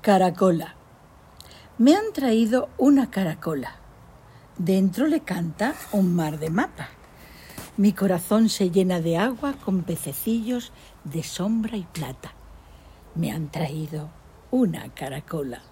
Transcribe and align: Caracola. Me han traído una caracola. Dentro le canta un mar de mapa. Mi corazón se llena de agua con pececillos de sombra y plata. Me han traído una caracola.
Caracola. 0.00 0.76
Me 1.76 1.96
han 1.96 2.12
traído 2.14 2.68
una 2.78 3.10
caracola. 3.10 3.74
Dentro 4.56 5.08
le 5.08 5.20
canta 5.20 5.74
un 5.90 6.14
mar 6.14 6.38
de 6.38 6.50
mapa. 6.50 6.90
Mi 7.76 7.92
corazón 7.92 8.48
se 8.48 8.70
llena 8.70 9.00
de 9.00 9.16
agua 9.16 9.54
con 9.64 9.82
pececillos 9.82 10.72
de 11.02 11.24
sombra 11.24 11.76
y 11.76 11.82
plata. 11.82 12.32
Me 13.16 13.32
han 13.32 13.50
traído 13.50 14.08
una 14.52 14.88
caracola. 14.94 15.62